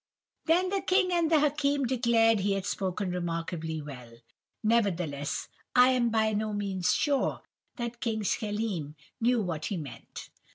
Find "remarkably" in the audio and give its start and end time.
3.11-3.83